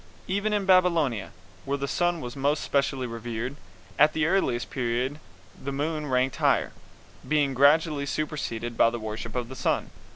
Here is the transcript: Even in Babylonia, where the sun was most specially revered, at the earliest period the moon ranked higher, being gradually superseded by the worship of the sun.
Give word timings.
Even 0.27 0.51
in 0.51 0.65
Babylonia, 0.65 1.29
where 1.63 1.77
the 1.77 1.87
sun 1.87 2.21
was 2.21 2.35
most 2.35 2.63
specially 2.63 3.05
revered, 3.05 3.55
at 3.99 4.13
the 4.13 4.25
earliest 4.25 4.71
period 4.71 5.19
the 5.63 5.71
moon 5.71 6.07
ranked 6.07 6.37
higher, 6.37 6.71
being 7.27 7.53
gradually 7.53 8.07
superseded 8.07 8.75
by 8.75 8.89
the 8.89 8.97
worship 8.99 9.35
of 9.35 9.47
the 9.47 9.55
sun. 9.55 9.91